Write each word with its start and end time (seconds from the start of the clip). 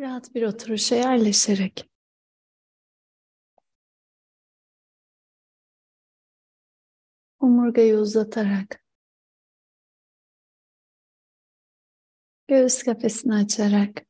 Rahat 0.00 0.34
bir 0.34 0.42
oturuşa 0.42 0.94
yerleşerek. 0.94 1.90
Omurgayı 7.40 7.96
uzatarak. 7.96 8.84
Göğüs 12.48 12.82
kafesini 12.82 13.34
açarak. 13.34 14.06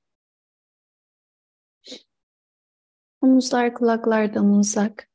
Omuzlar 3.20 3.75
kulaklardan 3.75 4.50
uzak. 4.50 5.11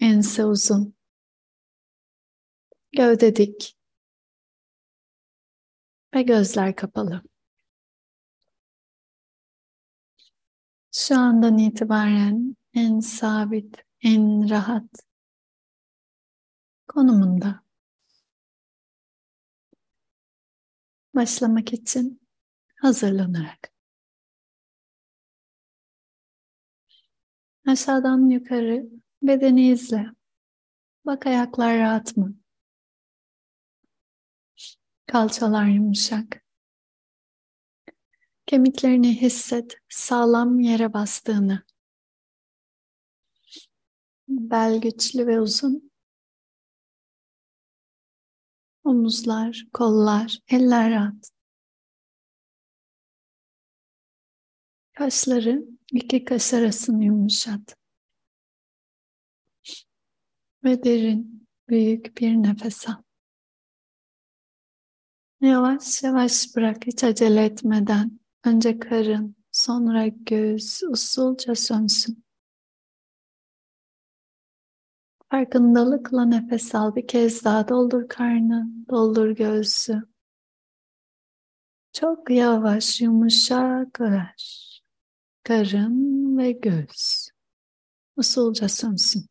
Ense 0.00 0.44
uzun. 0.44 0.94
Gövde 2.92 3.36
dik. 3.36 3.76
Ve 6.14 6.22
gözler 6.22 6.76
kapalı. 6.76 7.31
Şu 10.94 11.18
andan 11.18 11.58
itibaren 11.58 12.56
en 12.74 13.00
sabit, 13.00 13.84
en 14.02 14.50
rahat 14.50 14.84
konumunda 16.88 17.62
başlamak 21.14 21.72
için 21.72 22.28
hazırlanarak 22.80 23.72
aşağıdan 27.66 28.30
yukarı 28.30 28.86
bedeni 29.22 29.68
izle. 29.68 30.06
Bak 31.06 31.26
ayaklar 31.26 31.78
rahat 31.78 32.16
mı? 32.16 32.34
Kalçalar 35.06 35.66
yumuşak. 35.66 36.42
Kemiklerini 38.46 39.22
hisset, 39.22 39.74
sağlam 39.88 40.60
yere 40.60 40.92
bastığını. 40.92 41.62
Bel 44.28 44.80
güçlü 44.80 45.26
ve 45.26 45.40
uzun. 45.40 45.92
Omuzlar, 48.84 49.66
kollar, 49.72 50.38
eller 50.48 50.90
rahat. 50.90 51.30
Kaşları 54.92 55.64
iki 55.92 56.24
kaş 56.24 56.54
arasını 56.54 57.04
yumuşat. 57.04 57.76
Ve 60.64 60.84
derin, 60.84 61.48
büyük 61.68 62.16
bir 62.16 62.32
nefes 62.32 62.88
al. 62.88 63.02
Yavaş 65.40 66.02
yavaş 66.02 66.46
bırak 66.56 66.86
hiç 66.86 67.04
acele 67.04 67.44
etmeden. 67.44 68.21
Önce 68.44 68.78
karın, 68.78 69.36
sonra 69.52 70.06
göğüs 70.06 70.82
usulca 70.82 71.54
sönsün. 71.54 72.24
Farkındalıkla 75.30 76.24
nefes 76.24 76.74
al. 76.74 76.94
Bir 76.94 77.06
kez 77.06 77.44
daha 77.44 77.68
doldur 77.68 78.08
karnı, 78.08 78.66
doldur 78.90 79.30
göğsü. 79.30 80.02
Çok 81.92 82.30
yavaş, 82.30 83.00
yumuşak 83.00 84.00
ver. 84.00 84.82
Karın 85.42 86.38
ve 86.38 86.52
göğüs. 86.52 87.28
Usulca 88.16 88.68
sönsün. 88.68 89.26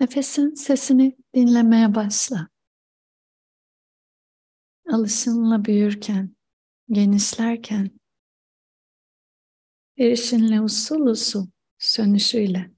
Nefesin 0.00 0.54
sesini 0.54 1.16
dinlemeye 1.34 1.94
başla 1.94 2.51
alışınla 4.88 5.64
büyürken, 5.64 6.36
genişlerken, 6.90 7.90
erişinle 9.98 10.60
usul 10.60 11.06
usul 11.06 11.46
sönüşüyle. 11.78 12.70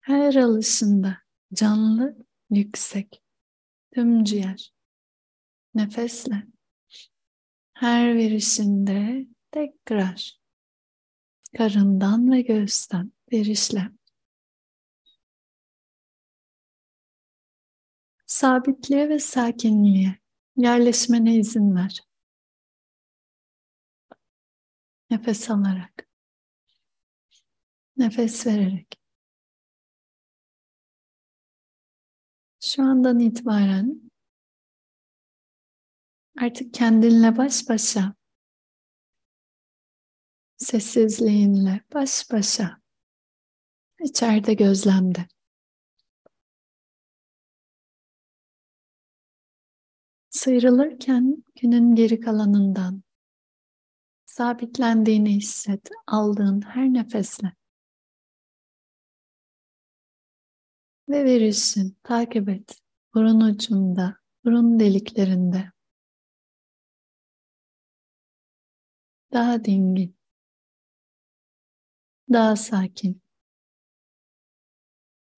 Her 0.00 0.34
alışında 0.34 1.18
canlı, 1.52 2.16
yüksek, 2.50 3.22
tüm 3.94 4.24
ciğer, 4.24 4.74
nefesle. 5.74 6.46
Her 7.74 8.16
verişinde 8.16 9.26
tekrar 9.50 10.40
karından 11.56 12.32
ve 12.32 12.40
göğüsten 12.40 13.12
verişle 13.32 13.90
Sabitliğe 18.36 19.08
ve 19.08 19.18
sakinliğe 19.18 20.18
yerleşmene 20.56 21.36
izin 21.36 21.76
ver. 21.76 22.00
Nefes 25.10 25.50
alarak, 25.50 26.08
nefes 27.96 28.46
vererek. 28.46 29.00
Şu 32.60 32.82
andan 32.82 33.20
itibaren 33.20 34.10
artık 36.40 36.74
kendinle 36.74 37.36
baş 37.36 37.68
başa, 37.68 38.14
sessizliğinle 40.56 41.80
baş 41.94 42.30
başa, 42.32 42.80
içeride 44.00 44.54
gözlemde. 44.54 45.26
Sıyrılırken 50.46 51.44
günün 51.60 51.94
geri 51.94 52.20
kalanından 52.20 53.02
sabitlendiğini 54.26 55.36
hisset 55.36 55.90
aldığın 56.06 56.60
her 56.60 56.84
nefesle. 56.84 57.52
Ve 61.08 61.24
verirsin, 61.24 61.96
takip 62.02 62.48
et. 62.48 62.78
Burun 63.14 63.40
ucunda, 63.40 64.16
burun 64.44 64.80
deliklerinde. 64.80 65.72
Daha 69.32 69.64
dingin. 69.64 70.16
Daha 72.32 72.56
sakin. 72.56 73.22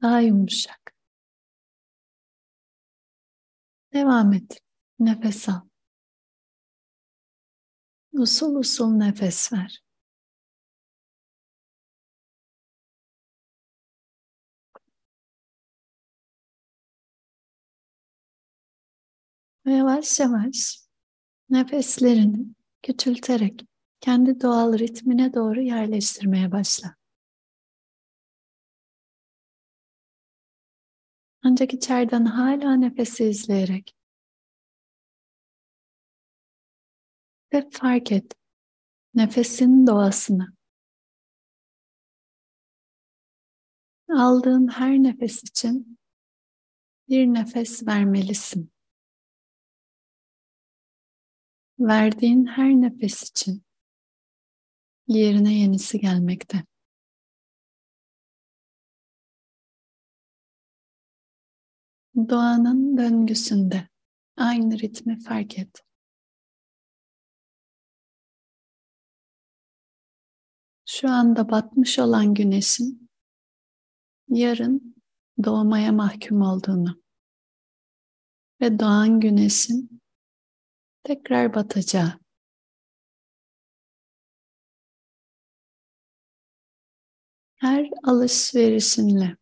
Daha 0.02 0.20
yumuşak. 0.20 0.94
Devam 3.92 4.32
et. 4.32 4.67
Nefes 4.98 5.48
al. 5.48 5.60
Usul 8.12 8.56
usul 8.56 8.90
nefes 8.98 9.52
ver. 9.52 9.82
Ve 19.66 19.72
yavaş 19.72 20.20
yavaş 20.20 20.78
nefeslerini 21.50 22.46
küçülterek 22.82 23.66
kendi 24.00 24.40
doğal 24.40 24.78
ritmine 24.78 25.34
doğru 25.34 25.62
yerleştirmeye 25.62 26.52
başla. 26.52 26.94
Ancak 31.42 31.74
içeriden 31.74 32.24
hala 32.24 32.76
nefesi 32.76 33.24
izleyerek 33.24 33.97
ve 37.52 37.68
fark 37.70 38.12
et 38.12 38.34
nefesin 39.14 39.86
doğasını. 39.86 40.48
Aldığın 44.08 44.68
her 44.68 44.90
nefes 44.90 45.44
için 45.44 45.98
bir 47.08 47.26
nefes 47.26 47.86
vermelisin. 47.86 48.72
Verdiğin 51.78 52.46
her 52.46 52.70
nefes 52.70 53.30
için 53.30 53.62
yerine 55.08 55.54
yenisi 55.54 56.00
gelmekte. 56.00 56.64
Doğanın 62.28 62.98
döngüsünde 62.98 63.88
aynı 64.36 64.78
ritmi 64.78 65.20
fark 65.20 65.58
et. 65.58 65.87
Şu 71.00 71.10
anda 71.10 71.50
batmış 71.50 71.98
olan 71.98 72.34
güneşin 72.34 73.10
yarın 74.28 74.94
doğmaya 75.44 75.92
mahkum 75.92 76.42
olduğunu 76.42 77.02
ve 78.60 78.78
doğan 78.78 79.20
güneşin 79.20 80.02
tekrar 81.02 81.54
batacağı. 81.54 82.20
Her 87.56 87.90
alışverişinle 88.04 89.36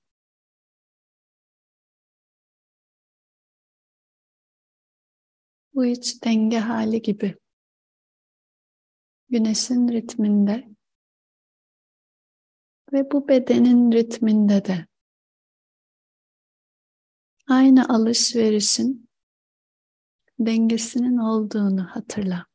bu 5.75 5.87
iç 5.87 6.25
denge 6.25 6.58
hali 6.58 7.03
gibi 7.03 7.38
güneşin 9.29 9.88
ritminde 9.88 10.75
ve 12.96 13.10
bu 13.10 13.28
bedenin 13.28 13.93
ritminde 13.93 14.64
de 14.64 14.87
aynı 17.48 17.88
alışverişin 17.88 19.10
dengesinin 20.38 21.16
olduğunu 21.16 21.84
hatırla. 21.84 22.46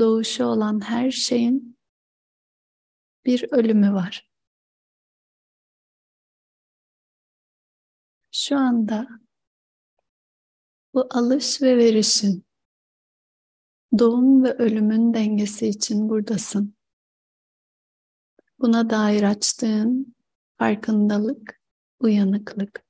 Doğuşu 0.00 0.44
olan 0.44 0.80
her 0.80 1.10
şeyin 1.10 1.78
bir 3.24 3.52
ölümü 3.52 3.92
var. 3.92 4.30
Şu 8.32 8.56
anda 8.56 9.08
bu 10.94 11.08
alış 11.10 11.62
ve 11.62 11.76
verişin 11.76 12.46
doğum 13.98 14.44
ve 14.44 14.52
ölümün 14.52 15.14
dengesi 15.14 15.66
için 15.66 16.08
buradasın. 16.08 16.79
Buna 18.60 18.90
dair 18.90 19.22
açtığın 19.22 20.14
farkındalık, 20.58 21.60
uyanıklık. 22.00 22.84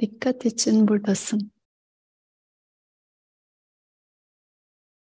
Dikkat 0.00 0.46
için 0.46 0.88
buradasın. 0.88 1.52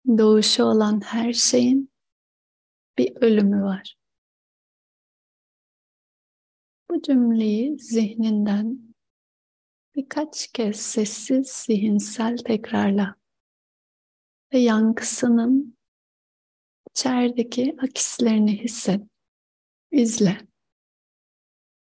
Doğuşu 0.07 0.63
olan 0.63 1.01
her 1.01 1.33
şeyin 1.33 1.91
bir 2.97 3.15
ölümü 3.15 3.63
var. 3.63 3.97
Bu 6.89 7.01
cümleyi 7.01 7.79
zihninden 7.79 8.95
birkaç 9.95 10.47
kez 10.47 10.81
sessiz 10.81 11.47
zihinsel 11.47 12.37
tekrarla 12.37 13.15
ve 14.53 14.59
yankısının 14.59 15.77
içerideki 16.89 17.75
akislerini 17.81 18.63
hisset, 18.63 19.12
izle. 19.93 20.37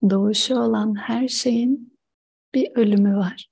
Doğuşu 0.10 0.56
olan 0.56 0.96
her 0.96 1.28
şeyin 1.28 2.00
bir 2.56 2.72
ölümü 2.76 3.16
var. 3.18 3.50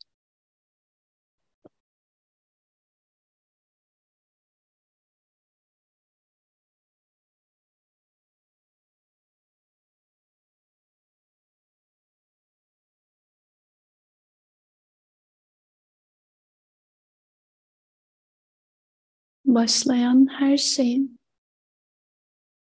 başlayan 19.45 20.27
her 20.39 20.57
şeyin 20.57 21.19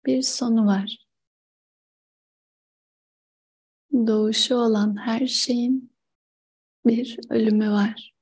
bir 0.06 0.23
sonu 0.23 0.67
var. 0.67 1.05
Doğuşu 3.96 4.54
olan 4.54 4.96
her 4.96 5.26
şeyin 5.26 5.93
bir 6.87 7.19
ölümü 7.31 7.70
var. 7.70 8.14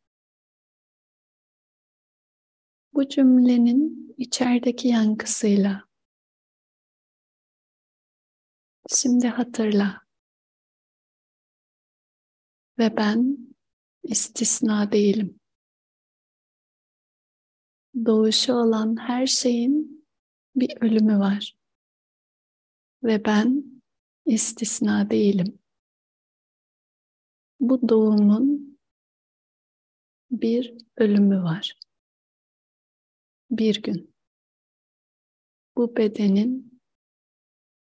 Bu 2.93 3.09
cümlenin 3.09 4.15
içerideki 4.19 4.88
yankısıyla 4.88 5.85
şimdi 8.91 9.29
hatırla. 9.29 10.05
Ve 12.79 12.97
ben 12.97 13.38
istisna 14.03 14.93
değilim 14.93 15.41
doğuşu 18.06 18.53
olan 18.53 18.97
her 18.97 19.27
şeyin 19.27 20.06
bir 20.56 20.77
ölümü 20.81 21.19
var. 21.19 21.56
Ve 23.03 23.25
ben 23.25 23.65
istisna 24.27 25.11
değilim. 25.11 25.59
Bu 27.69 27.88
doğumun 27.88 28.78
bir 30.31 30.75
ölümü 30.96 31.43
var. 31.43 31.78
Bir 33.50 33.82
gün. 33.82 34.14
Bu 35.76 35.96
bedenin 35.96 36.81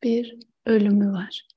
bir 0.02 0.38
ölümü 0.67 1.12
var. 1.12 1.49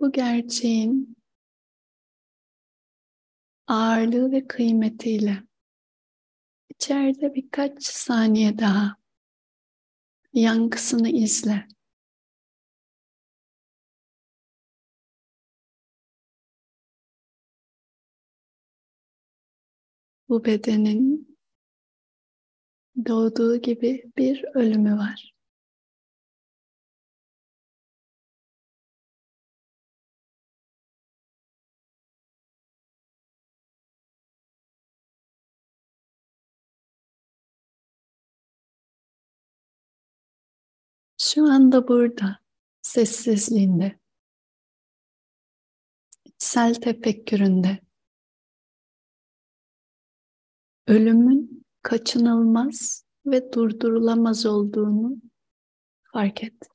bu 0.00 0.12
gerçeğin 0.12 1.16
ağırlığı 3.66 4.32
ve 4.32 4.46
kıymetiyle 4.46 5.42
içeride 6.80 7.34
birkaç 7.34 7.82
saniye 7.84 8.58
daha 8.58 8.96
yankısını 10.32 11.08
izle. 11.08 11.66
Bu 20.28 20.44
bedenin 20.44 21.38
doğduğu 23.06 23.56
gibi 23.56 24.12
bir 24.16 24.44
ölümü 24.54 24.96
var. 24.96 25.34
Şu 41.22 41.44
anda 41.44 41.88
burada, 41.88 42.38
sessizliğinde, 42.82 44.00
içsel 46.24 46.74
tefekküründe, 46.74 47.78
ölümün 50.86 51.66
kaçınılmaz 51.82 53.04
ve 53.26 53.52
durdurulamaz 53.52 54.46
olduğunu 54.46 55.16
fark 56.12 56.44
et. 56.44 56.68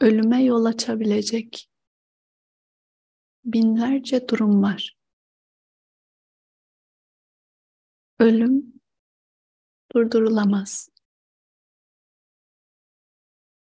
Ölüme 0.00 0.44
yol 0.44 0.64
açabilecek 0.64 1.70
binlerce 3.44 4.28
durum 4.28 4.62
var. 4.62 4.95
Ölüm 8.18 8.80
durdurulamaz. 9.94 10.88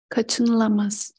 Kaçınılamaz. 0.09 1.15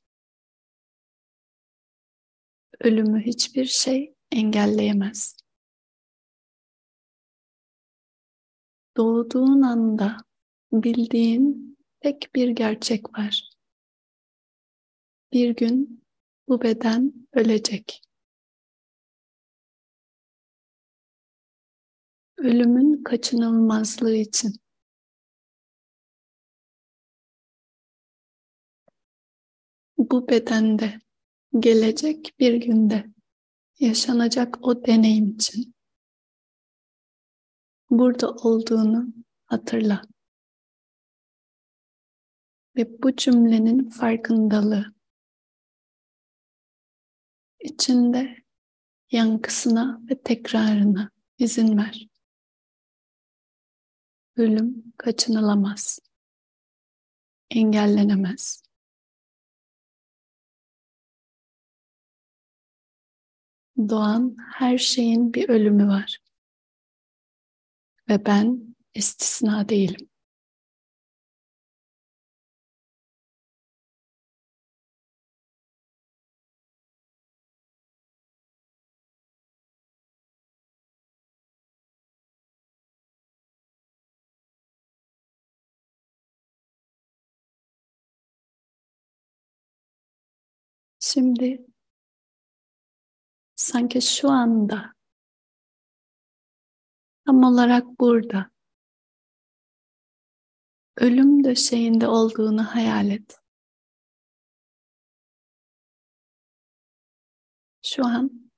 Ölümü 2.79 3.21
hiçbir 3.25 3.65
şey 3.65 4.15
engelleyemez. 4.31 5.37
Doğduğun 8.97 9.61
anda 9.61 10.17
bildiğin 10.71 11.77
tek 11.99 12.35
bir 12.35 12.49
gerçek 12.49 13.17
var. 13.19 13.49
Bir 15.33 15.55
gün 15.55 16.03
bu 16.47 16.61
beden 16.61 17.27
ölecek. 17.33 18.01
Ölümün 22.41 23.03
kaçınılmazlığı 23.03 24.15
için. 24.15 24.53
Bu 29.97 30.27
bedende 30.27 30.99
gelecek 31.59 32.35
bir 32.39 32.53
günde 32.53 33.05
yaşanacak 33.79 34.67
o 34.67 34.85
deneyim 34.85 35.29
için 35.29 35.75
burada 37.89 38.31
olduğunu 38.31 39.05
hatırla. 39.45 40.01
Ve 42.75 43.03
bu 43.03 43.15
cümlenin 43.15 43.89
farkındalığı 43.89 44.93
içinde 47.59 48.37
yankısına 49.11 50.01
ve 50.09 50.21
tekrarına 50.21 51.11
izin 51.37 51.77
ver. 51.77 52.10
Ölüm 54.35 54.93
kaçınılamaz. 54.97 55.99
Engellenemez. 57.49 58.63
Doğan 63.89 64.37
her 64.53 64.77
şeyin 64.77 65.33
bir 65.33 65.49
ölümü 65.49 65.87
var. 65.87 66.17
Ve 68.09 68.25
ben 68.25 68.75
istisna 68.93 69.69
değilim. 69.69 70.10
Şimdi 91.13 91.65
sanki 93.55 94.01
şu 94.01 94.29
anda 94.29 94.93
tam 97.25 97.43
olarak 97.43 97.99
burada 97.99 98.51
ölüm 100.97 101.43
döşeğinde 101.43 102.07
olduğunu 102.07 102.63
hayal 102.63 103.09
et. 103.09 103.39
Şu 107.81 108.05
an 108.05 108.51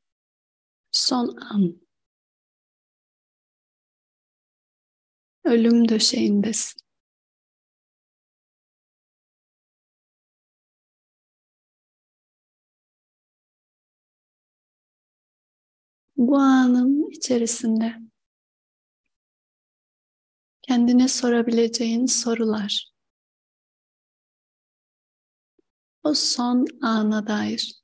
son 0.92 1.38
an. 1.38 1.82
Ölüm 5.44 5.90
döşeğindesin. 5.90 6.82
Bu 16.18 16.38
anın 16.38 17.12
içerisinde 17.12 17.96
kendine 20.62 21.08
sorabileceğin 21.08 22.06
sorular. 22.06 22.94
O 26.04 26.14
son 26.14 26.66
ana 26.82 27.28
dair. 27.28 27.84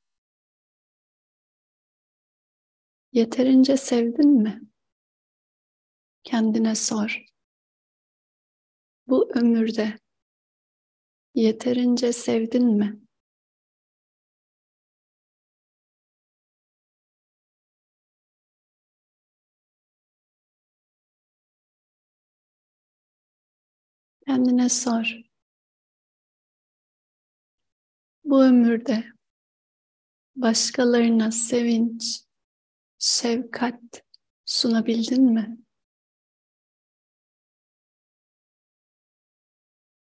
Yeterince 3.11 3.77
sevdin 3.77 4.29
mi? 4.29 4.61
Kendine 6.23 6.75
sor. 6.75 7.25
Bu 9.07 9.29
ömürde 9.35 9.99
yeterince 11.35 12.13
sevdin 12.13 12.65
mi? 12.65 13.08
Kendine 24.29 24.69
sor. 24.69 25.21
Bu 28.23 28.43
ömürde 28.43 29.03
başkalarına 30.35 31.31
sevinç, 31.31 32.21
şefkat 32.99 33.81
sunabildin 34.45 35.23
mi? 35.23 35.57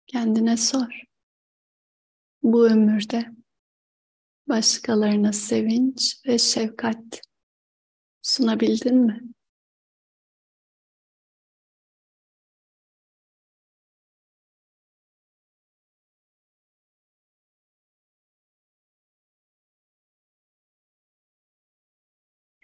Kendine 0.07 0.57
sor. 0.57 1.03
Bu 2.43 2.67
ömürde 2.67 3.27
başkalarına 4.49 5.33
sevinç 5.33 6.27
ve 6.27 6.39
şefkat 6.39 7.21
sunabildin 8.23 8.97
mi? 8.97 9.33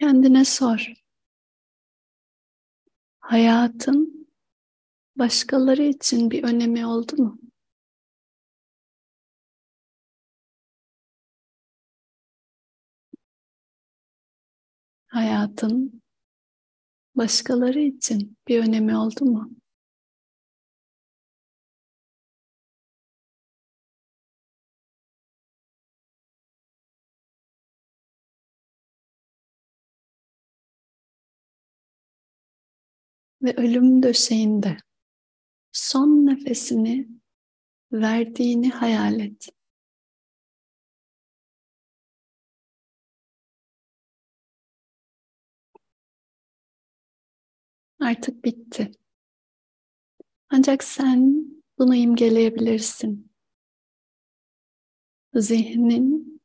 Kendine 0.09 0.45
sor. 0.45 0.93
Hayatın 3.19 4.27
başkaları 5.15 5.83
için 5.83 6.31
bir 6.31 6.43
önemi 6.43 6.85
oldu 6.85 7.15
mu? 7.23 7.39
Hayatın 15.07 16.01
başkaları 17.15 17.79
için 17.79 18.37
bir 18.47 18.59
önemi 18.59 18.97
oldu 18.97 19.25
mu? 19.25 19.58
Ve 33.41 33.53
ölüm 33.55 34.03
döşeğinde 34.03 34.77
son 35.71 36.25
nefesini 36.25 37.07
verdiğini 37.91 38.69
hayal 38.69 39.19
et. 39.19 39.49
Artık 47.99 48.45
bitti. 48.45 48.91
Ancak 50.49 50.83
sen 50.83 51.45
bunu 51.77 51.95
imgeleyebilirsin. 51.95 53.31
Zihnin 55.35 56.41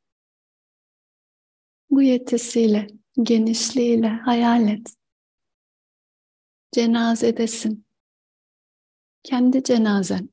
bu 1.89 2.01
yetisiyle, 2.01 2.87
genişliğiyle 3.23 4.07
hayal 4.07 4.67
et 4.67 4.95
cenazedesin. 6.75 7.85
Kendi 9.23 9.63
cenazen. 9.63 10.29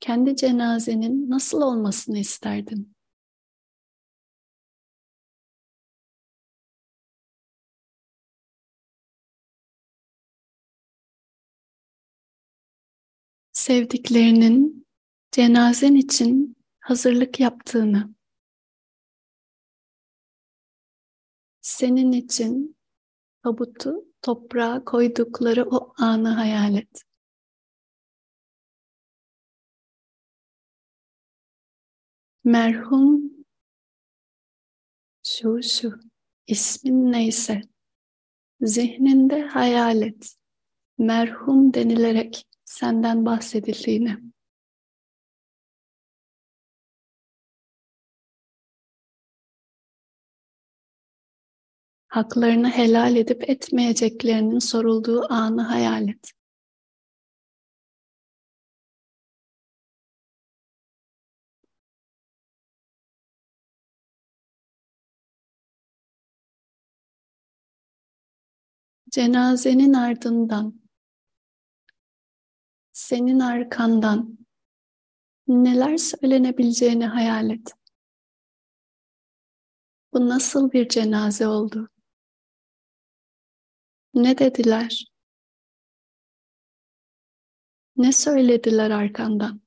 Kendi 0.00 0.36
cenazenin 0.36 1.30
nasıl 1.30 1.62
olmasını 1.62 2.18
isterdin? 2.18 2.96
Sevdiklerinin 13.52 14.86
cenazen 15.32 15.94
için 15.94 16.56
hazırlık 16.80 17.40
yaptığını, 17.40 18.14
senin 21.60 22.12
için 22.12 22.76
tabutu 23.42 24.04
toprağa 24.22 24.84
koydukları 24.84 25.64
o 25.70 25.94
anı 25.96 26.28
hayal 26.28 26.74
et. 26.74 27.02
Merhum 32.44 33.32
şu 35.26 35.62
şu 35.62 36.00
ismin 36.46 37.12
neyse 37.12 37.60
zihninde 38.60 39.42
hayal 39.42 40.02
et. 40.02 40.36
Merhum 40.98 41.74
denilerek 41.74 42.46
senden 42.64 43.26
bahsedildiğini. 43.26 44.18
Haklarını 52.12 52.70
helal 52.70 53.16
edip 53.16 53.50
etmeyeceklerinin 53.50 54.58
sorulduğu 54.58 55.32
anı 55.32 55.62
hayal 55.62 56.08
et. 56.08 56.32
Cenazenin 69.10 69.92
ardından, 69.92 70.80
senin 72.92 73.40
arkandan 73.40 74.38
neler 75.48 75.96
söylenebileceğini 75.96 77.06
hayal 77.06 77.50
et. 77.50 77.74
Bu 80.12 80.28
nasıl 80.28 80.72
bir 80.72 80.88
cenaze 80.88 81.46
oldu? 81.46 81.88
Ne 84.14 84.38
dediler? 84.38 85.04
Ne 87.96 88.12
söylediler 88.12 88.90
arkandan? 88.90 89.62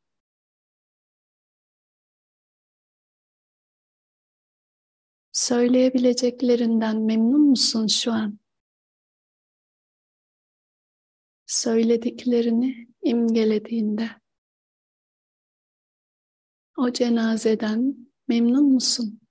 Söyleyebileceklerinden 5.31 7.01
memnun 7.01 7.41
musun 7.41 7.87
şu 7.87 8.11
an? 8.11 8.39
söylediklerini 11.47 12.87
imgelediğinde 13.01 14.09
o 16.77 16.91
cenazeden 16.91 18.09
memnun 18.27 18.73
musun? 18.73 19.24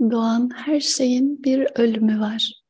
Doğan 0.00 0.50
her 0.54 0.80
şeyin 0.80 1.44
bir 1.44 1.68
ölümü 1.76 2.20
var. 2.20 2.62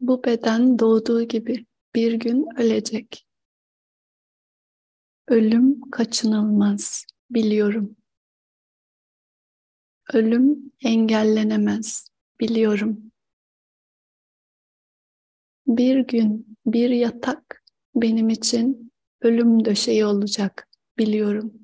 Bu 0.00 0.24
beden 0.24 0.78
doğduğu 0.78 1.22
gibi 1.22 1.66
bir 1.94 2.12
gün 2.12 2.46
ölecek. 2.56 3.26
Ölüm 5.28 5.80
kaçınılmaz, 5.90 7.06
biliyorum. 7.30 7.96
Ölüm 10.12 10.72
engellenemez, 10.84 12.08
biliyorum. 12.40 13.12
Bir 15.66 15.98
gün 16.00 16.56
bir 16.66 16.90
yatak 16.90 17.64
benim 17.94 18.28
için 18.28 18.92
ölüm 19.20 19.64
döşeği 19.64 20.04
olacak, 20.04 20.68
biliyorum. 20.98 21.61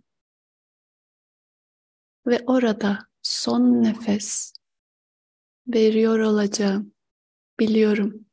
Ve 2.29 2.45
orada 2.47 2.99
son 3.23 3.83
nefes 3.83 4.53
veriyor 5.67 6.19
olacağım, 6.19 6.93
biliyorum. 7.61 8.27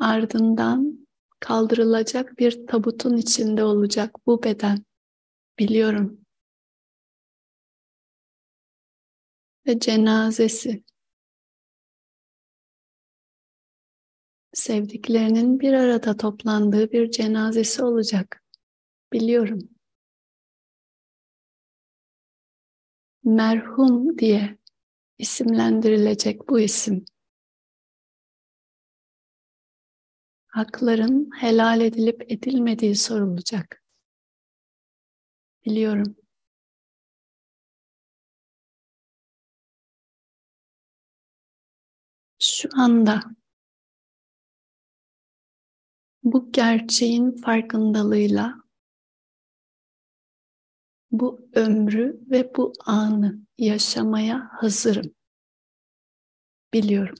Ardından 0.00 1.08
kaldırılacak 1.40 2.38
bir 2.38 2.66
tabutun 2.66 3.16
içinde 3.16 3.64
olacak 3.64 4.16
bu 4.26 4.42
beden. 4.42 4.84
Biliyorum. 5.58 6.20
Ve 9.66 9.78
cenazesi. 9.78 10.84
Sevdiklerinin 14.54 15.60
bir 15.60 15.72
arada 15.72 16.16
toplandığı 16.16 16.92
bir 16.92 17.10
cenazesi 17.10 17.82
olacak. 17.84 18.42
Biliyorum. 19.12 19.77
Merhum 23.28 24.18
diye 24.18 24.58
isimlendirilecek 25.18 26.48
bu 26.48 26.60
isim. 26.60 27.04
hakların 30.48 31.30
helal 31.40 31.80
edilip 31.80 32.32
edilmediği 32.32 32.96
sorulacak. 32.96 33.82
Biliyorum. 35.64 36.16
Şu 42.38 42.68
anda 42.76 43.20
bu 46.22 46.52
gerçeğin 46.52 47.36
farkındalığıyla 47.36 48.54
bu 51.10 51.48
ömrü 51.54 52.20
ve 52.30 52.54
bu 52.56 52.72
anı 52.86 53.38
yaşamaya 53.58 54.48
hazırım. 54.52 55.14
Biliyorum. 56.74 57.16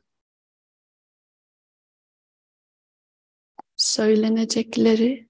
söylenecekleri 3.78 5.28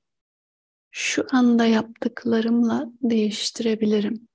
şu 0.90 1.26
anda 1.32 1.66
yaptıklarımla 1.66 2.86
değiştirebilirim. 3.02 4.28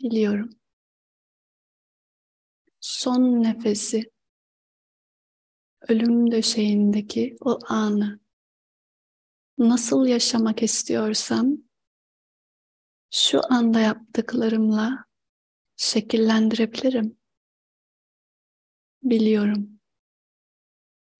Biliyorum. 0.00 0.50
Son 2.80 3.42
nefesi 3.42 4.10
ölüm 5.88 6.30
döşeğindeki 6.30 7.36
o 7.40 7.58
anı 7.68 8.20
nasıl 9.58 10.06
yaşamak 10.06 10.62
istiyorsam 10.62 11.63
şu 13.14 13.40
anda 13.50 13.80
yaptıklarımla 13.80 15.04
şekillendirebilirim. 15.76 17.18
Biliyorum. 19.02 19.80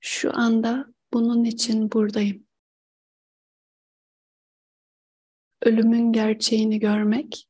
Şu 0.00 0.36
anda 0.36 0.94
bunun 1.12 1.44
için 1.44 1.92
buradayım. 1.92 2.46
Ölümün 5.62 6.12
gerçeğini 6.12 6.78
görmek, 6.78 7.48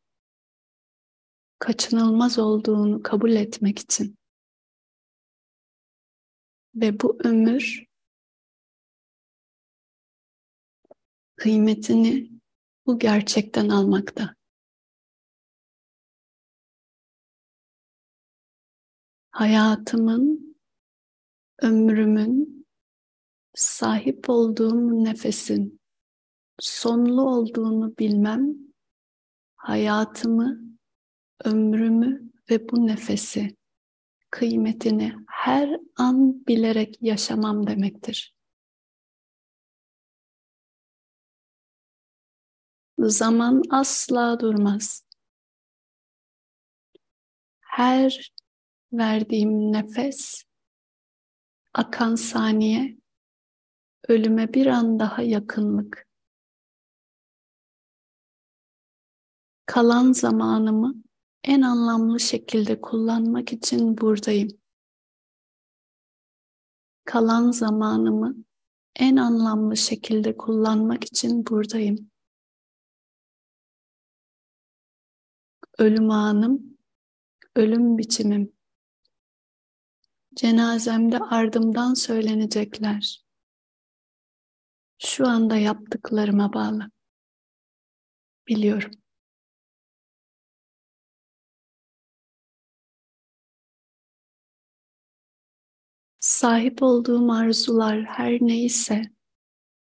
kaçınılmaz 1.58 2.38
olduğunu 2.38 3.02
kabul 3.02 3.32
etmek 3.32 3.78
için. 3.78 4.18
Ve 6.74 7.00
bu 7.00 7.18
ömür 7.24 7.84
kıymetini 11.36 12.34
bu 12.86 12.98
gerçekten 12.98 13.68
almakta. 13.68 14.34
Hayatımın 19.30 20.56
ömrümün 21.62 22.66
sahip 23.54 24.30
olduğum 24.30 25.04
nefesin 25.04 25.80
sonlu 26.60 27.22
olduğunu 27.22 27.98
bilmem 27.98 28.54
hayatımı, 29.56 30.60
ömrümü 31.44 32.32
ve 32.50 32.68
bu 32.68 32.86
nefesi 32.86 33.56
kıymetini 34.30 35.14
her 35.28 35.80
an 35.96 36.46
bilerek 36.46 36.98
yaşamam 37.00 37.66
demektir. 37.66 38.33
Zaman 42.98 43.62
asla 43.70 44.40
durmaz. 44.40 45.04
Her 47.60 48.32
verdiğim 48.92 49.72
nefes 49.72 50.44
akan 51.74 52.14
saniye, 52.14 52.98
ölüme 54.08 54.54
bir 54.54 54.66
an 54.66 54.98
daha 54.98 55.22
yakınlık. 55.22 56.08
Kalan 59.66 60.12
zamanımı 60.12 60.94
en 61.44 61.62
anlamlı 61.62 62.20
şekilde 62.20 62.80
kullanmak 62.80 63.52
için 63.52 63.98
buradayım. 63.98 64.48
Kalan 67.04 67.50
zamanımı 67.50 68.36
en 68.96 69.16
anlamlı 69.16 69.76
şekilde 69.76 70.36
kullanmak 70.36 71.04
için 71.04 71.46
buradayım. 71.46 72.13
Ölüm 75.78 76.10
anım, 76.10 76.78
ölüm 77.56 77.98
biçimim. 77.98 78.52
Cenazemde 80.36 81.18
ardımdan 81.18 81.94
söylenecekler. 81.94 83.24
Şu 84.98 85.26
anda 85.28 85.56
yaptıklarıma 85.56 86.52
bağlı. 86.52 86.90
Biliyorum. 88.48 88.90
Sahip 96.20 96.82
olduğum 96.82 97.32
arzular 97.32 98.04
her 98.04 98.32
neyse 98.40 99.02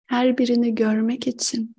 her 0.05 0.37
birini 0.37 0.75
görmek 0.75 1.27
için 1.27 1.75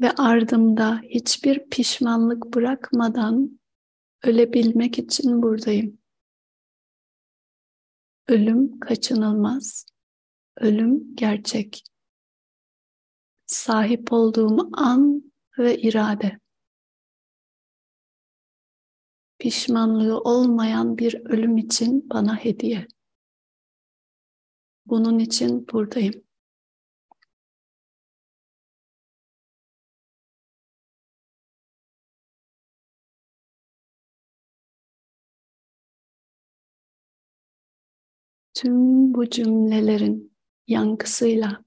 ve 0.00 0.10
ardımda 0.10 1.00
hiçbir 1.00 1.68
pişmanlık 1.70 2.54
bırakmadan 2.54 3.60
ölebilmek 4.22 4.98
için 4.98 5.42
buradayım. 5.42 5.98
Ölüm 8.28 8.80
kaçınılmaz. 8.80 9.86
Ölüm 10.56 11.16
gerçek. 11.16 11.84
Sahip 13.46 14.12
olduğum 14.12 14.70
an 14.72 15.32
ve 15.58 15.78
irade. 15.78 16.38
Pişmanlığı 19.38 20.20
olmayan 20.20 20.98
bir 20.98 21.24
ölüm 21.24 21.56
için 21.56 22.10
bana 22.10 22.36
hediye. 22.36 22.86
Bunun 24.86 25.18
için 25.18 25.68
buradayım. 25.68 26.25
Tüm 38.56 39.14
bu 39.14 39.30
cümlelerin 39.30 40.36
yankısıyla, 40.66 41.64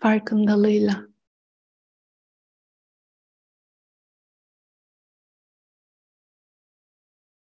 farkındalığıyla. 0.00 1.08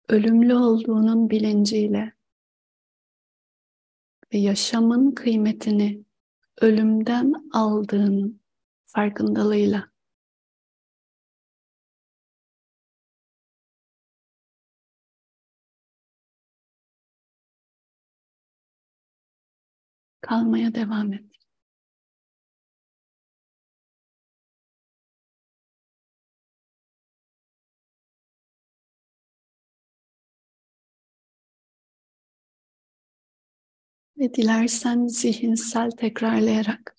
Ölümlü 0.07 0.55
olduğunun 0.55 1.29
bilinciyle 1.29 2.13
ve 4.33 4.37
yaşamın 4.37 5.11
kıymetini 5.11 6.03
ölümden 6.61 7.49
aldığının 7.53 8.41
farkındalığıyla 8.85 9.89
kalmaya 20.29 20.75
devam 20.75 21.13
et. 21.13 21.25
Ve 34.17 34.33
dilersen 34.33 35.07
zihinsel 35.07 35.91
tekrarlayarak, 35.91 36.95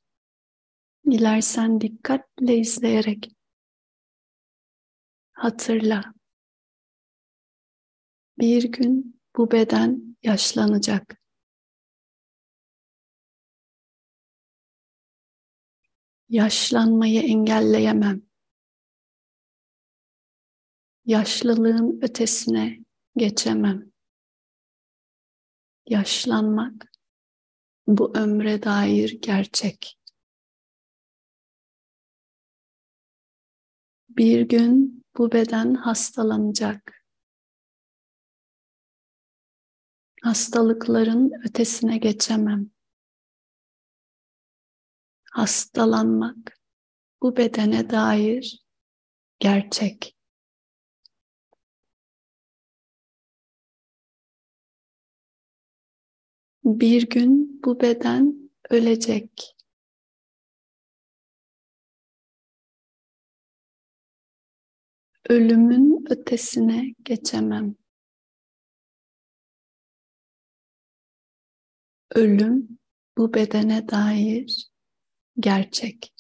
dilersen 1.11 1.81
dikkatle 1.81 2.57
izleyerek 2.57 3.31
hatırla. 5.33 6.15
Bir 8.39 8.73
gün 8.73 9.21
bu 9.37 9.51
beden 9.51 10.17
yaşlanacak. 10.23 11.20
Yaşlanmayı 16.31 17.23
engelleyemem. 17.23 18.23
Yaşlılığın 21.05 22.01
ötesine 22.03 22.79
geçemem. 23.17 23.93
Yaşlanmak 25.87 26.93
bu 27.87 28.17
ömre 28.17 28.63
dair 28.63 29.19
gerçek. 29.23 29.99
Bir 34.09 34.41
gün 34.41 35.05
bu 35.19 35.33
beden 35.33 35.75
hastalanacak. 35.75 37.05
Hastalıkların 40.23 41.33
ötesine 41.45 41.99
geçemem. 41.99 42.71
Hastalanmak 45.31 46.61
bu 47.23 47.37
bedene 47.37 47.91
dair 47.91 48.65
gerçek. 49.39 50.17
Bir 56.65 57.09
gün 57.09 57.63
bu 57.65 57.81
beden 57.81 58.51
ölecek. 58.71 59.57
Ölümün 65.29 66.05
ötesine 66.11 66.95
geçemem. 67.03 67.77
Ölüm 72.15 72.79
bu 73.19 73.35
bedene 73.35 73.89
dair 73.89 74.70
gerçek. 75.41 76.15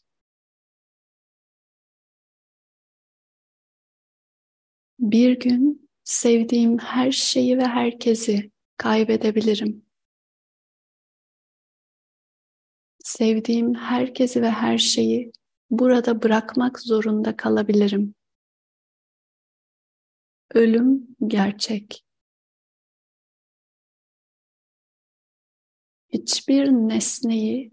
Bir 4.98 5.38
gün 5.40 5.90
sevdiğim 6.04 6.78
her 6.78 7.10
şeyi 7.10 7.58
ve 7.58 7.64
herkesi 7.64 8.50
kaybedebilirim. 8.76 9.90
sevdiğim 13.04 13.74
herkesi 13.74 14.42
ve 14.42 14.50
her 14.50 14.78
şeyi 14.78 15.32
burada 15.70 16.22
bırakmak 16.22 16.80
zorunda 16.80 17.36
kalabilirim. 17.36 18.14
Ölüm 20.54 21.16
gerçek. 21.26 22.04
Hiçbir 26.08 26.66
nesneyi 26.68 27.70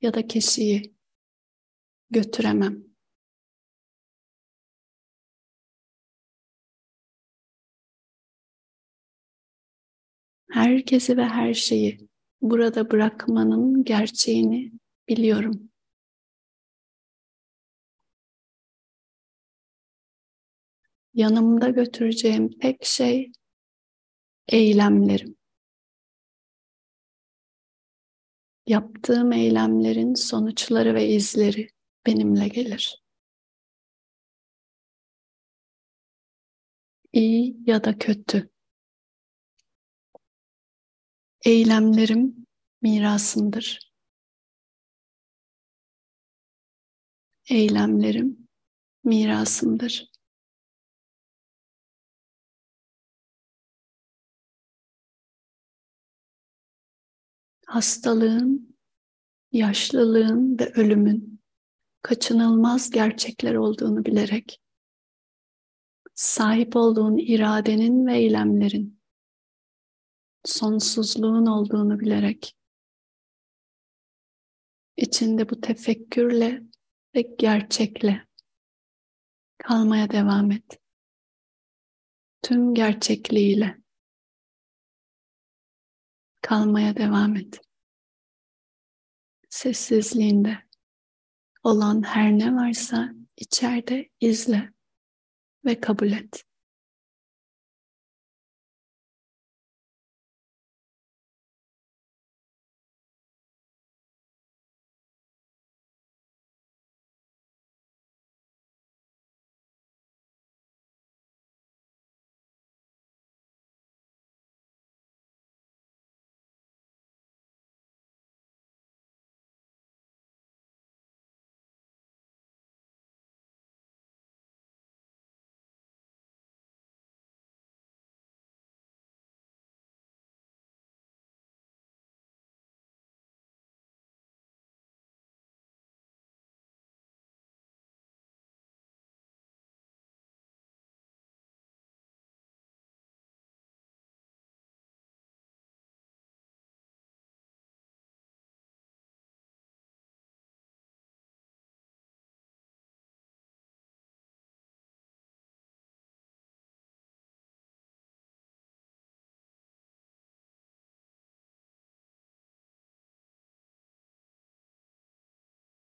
ya 0.00 0.14
da 0.14 0.26
kişiyi 0.26 0.94
götüremem. 2.10 2.84
Herkesi 10.50 11.16
ve 11.16 11.24
her 11.24 11.54
şeyi 11.54 12.08
burada 12.40 12.90
bırakmanın 12.90 13.84
gerçeğini 13.84 14.72
biliyorum. 15.08 15.70
Yanımda 21.14 21.68
götüreceğim 21.68 22.50
tek 22.58 22.84
şey 22.84 23.32
eylemlerim. 24.48 25.39
Yaptığım 28.70 29.32
eylemlerin 29.32 30.14
sonuçları 30.14 30.94
ve 30.94 31.08
izleri 31.08 31.68
benimle 32.06 32.48
gelir. 32.48 33.02
İyi 37.12 37.56
ya 37.66 37.84
da 37.84 37.98
kötü. 37.98 38.50
Eylemlerim 41.44 42.46
mirasımdır. 42.82 43.92
Eylemlerim 47.50 48.48
mirasımdır. 49.04 50.09
Hastalığın, 57.70 58.76
yaşlılığın 59.52 60.58
ve 60.58 60.72
ölümün 60.72 61.40
kaçınılmaz 62.02 62.90
gerçekler 62.90 63.54
olduğunu 63.54 64.04
bilerek 64.04 64.60
sahip 66.14 66.76
olduğun 66.76 67.16
iradenin 67.16 68.06
ve 68.06 68.16
eylemlerin 68.18 69.00
sonsuzluğun 70.44 71.46
olduğunu 71.46 72.00
bilerek 72.00 72.56
içinde 74.96 75.50
bu 75.50 75.60
tefekkürle 75.60 76.62
ve 77.14 77.22
gerçekle 77.38 78.26
kalmaya 79.58 80.10
devam 80.10 80.52
et. 80.52 80.80
Tüm 82.42 82.74
gerçekliğiyle 82.74 83.79
kalmaya 86.42 86.96
devam 86.96 87.36
et. 87.36 87.60
Sessizliğinde 89.48 90.58
olan 91.62 92.02
her 92.02 92.32
ne 92.32 92.54
varsa 92.54 93.14
içeride 93.36 94.08
izle 94.20 94.72
ve 95.64 95.80
kabul 95.80 96.12
et. 96.12 96.44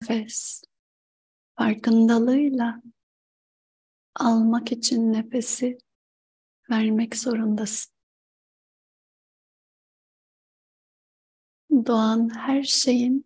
Nefes 0.01 0.63
farkındalığıyla 1.57 2.81
almak 4.15 4.71
için 4.71 5.13
nefesi 5.13 5.77
vermek 6.69 7.15
zorundasın. 7.15 7.93
Doğan 11.85 12.29
her 12.35 12.63
şeyin 12.63 13.25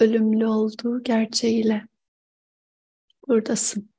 ölümlü 0.00 0.46
olduğu 0.46 1.02
gerçeğiyle 1.02 1.88
buradasın. 3.28 3.90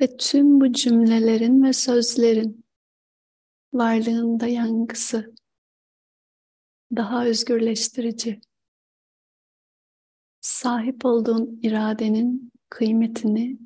Ve 0.00 0.16
tüm 0.16 0.60
bu 0.60 0.72
cümlelerin 0.72 1.62
ve 1.62 1.72
sözlerin 1.72 2.64
varlığında 3.72 4.46
yankısı 4.46 5.33
daha 6.96 7.26
özgürleştirici. 7.26 8.40
Sahip 10.40 11.04
olduğun 11.04 11.60
iradenin 11.62 12.52
kıymetini, 12.68 13.58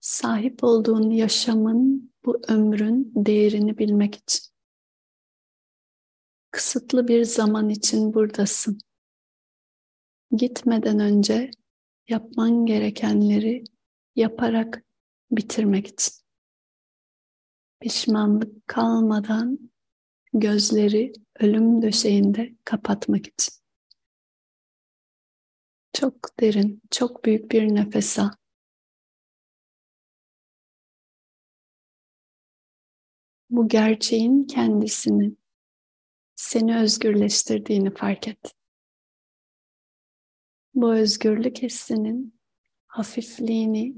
sahip 0.00 0.64
olduğun 0.64 1.10
yaşamın, 1.10 2.12
bu 2.24 2.42
ömrün 2.48 3.12
değerini 3.14 3.78
bilmek 3.78 4.14
için. 4.14 4.54
Kısıtlı 6.50 7.08
bir 7.08 7.24
zaman 7.24 7.68
için 7.68 8.14
buradasın. 8.14 8.78
Gitmeden 10.30 10.98
önce 10.98 11.50
yapman 12.08 12.66
gerekenleri 12.66 13.64
yaparak 14.16 14.84
bitirmek 15.30 15.86
için. 15.86 16.14
Pişmanlık 17.80 18.68
kalmadan 18.68 19.70
gözleri 20.32 21.12
ölüm 21.40 21.82
döşeğinde 21.82 22.54
kapatmak 22.64 23.26
için. 23.26 23.54
Çok 25.92 26.40
derin, 26.40 26.82
çok 26.90 27.24
büyük 27.24 27.50
bir 27.50 27.74
nefes 27.74 28.18
al. 28.18 28.30
Bu 33.50 33.68
gerçeğin 33.68 34.44
kendisini 34.44 35.36
seni 36.34 36.78
özgürleştirdiğini 36.78 37.94
fark 37.94 38.28
et. 38.28 38.54
Bu 40.74 40.94
özgürlük 40.94 41.62
hissinin 41.62 42.40
hafifliğini 42.86 43.94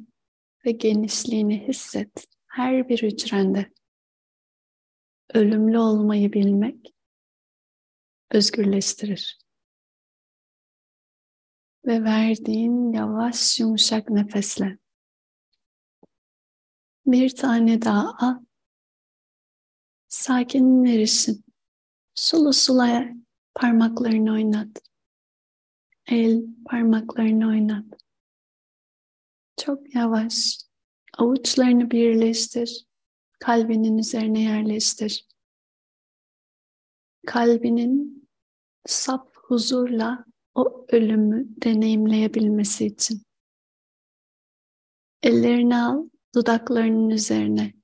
ve 0.67 0.71
genişliğini 0.71 1.69
hisset 1.69 2.27
her 2.47 2.89
bir 2.89 3.03
hücrende. 3.03 3.73
Ölümlü 5.35 5.79
olmayı 5.79 6.33
bilmek 6.33 6.96
özgürleştirir. 8.31 9.39
Ve 11.87 12.05
verdiğin 12.05 12.93
yavaş 12.93 13.61
yumuşak 13.61 14.11
nefesle 14.11 14.79
bir 17.07 17.37
tane 17.37 17.83
daha 17.83 18.15
al. 18.19 18.45
Sakinleşin. 20.09 21.45
Sulu 22.15 22.53
sula 22.53 23.05
parmaklarını 23.55 24.33
oynat. 24.33 24.69
El 26.07 26.43
parmaklarını 26.71 27.49
oynat. 27.49 27.85
Çok 29.57 29.95
yavaş. 29.95 30.59
Avuçlarını 31.19 31.91
birleştir. 31.91 32.87
Kalbinin 33.41 33.99
üzerine 33.99 34.43
yerleştir. 34.43 35.27
Kalbinin 37.27 38.29
saf 38.87 39.37
huzurla 39.37 40.25
o 40.55 40.87
ölümü 40.89 41.47
deneyimleyebilmesi 41.65 42.87
için. 42.87 43.23
Ellerini 45.23 45.77
al 45.77 46.09
dudaklarının 46.35 47.11
üzerine. 47.11 47.75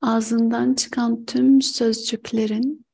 Ağzından 0.00 0.74
çıkan 0.74 1.24
tüm 1.24 1.62
sözcüklerin 1.62 2.86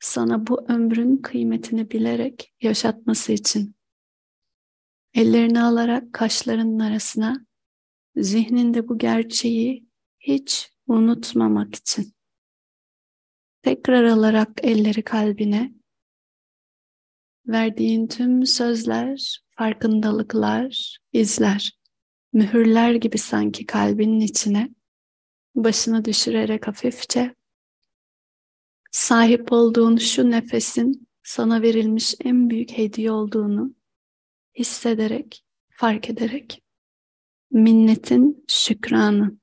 sana 0.00 0.46
bu 0.46 0.64
ömrün 0.68 1.16
kıymetini 1.16 1.90
bilerek 1.90 2.54
yaşatması 2.60 3.32
için. 3.32 3.74
Ellerini 5.14 5.62
alarak 5.62 6.12
kaşlarının 6.12 6.78
arasına 6.78 7.46
zihninde 8.16 8.88
bu 8.88 8.98
gerçeği 8.98 9.86
hiç 10.18 10.72
unutmamak 10.86 11.74
için. 11.74 12.14
Tekrar 13.64 14.04
alarak 14.04 14.50
elleri 14.62 15.02
kalbine. 15.02 15.72
Verdiğin 17.46 18.06
tüm 18.06 18.46
sözler, 18.46 19.42
farkındalıklar, 19.50 20.98
izler, 21.12 21.78
mühürler 22.32 22.94
gibi 22.94 23.18
sanki 23.18 23.66
kalbinin 23.66 24.20
içine. 24.20 24.70
Başını 25.54 26.04
düşürerek 26.04 26.66
hafifçe. 26.66 27.34
Sahip 28.90 29.52
olduğun 29.52 29.96
şu 29.96 30.30
nefesin 30.30 31.08
sana 31.22 31.62
verilmiş 31.62 32.14
en 32.24 32.50
büyük 32.50 32.70
hediye 32.70 33.10
olduğunu 33.10 33.74
hissederek, 34.58 35.44
fark 35.68 36.10
ederek. 36.10 36.62
Minnetin 37.50 38.44
şükranı. 38.48 39.38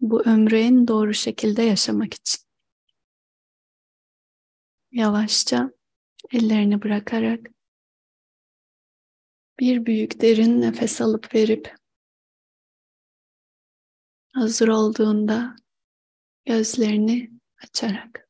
Bu 0.00 0.22
ömrü 0.22 0.88
doğru 0.88 1.14
şekilde 1.14 1.62
yaşamak 1.62 2.14
için. 2.14 2.40
Yavaşça 4.92 5.70
ellerini 6.32 6.82
bırakarak 6.82 7.40
bir 9.60 9.86
büyük 9.86 10.20
derin 10.20 10.60
nefes 10.60 11.00
alıp 11.00 11.34
verip 11.34 11.74
hazır 14.32 14.68
olduğunda 14.68 15.56
gözlerini 16.44 17.30
açarak 17.64 18.27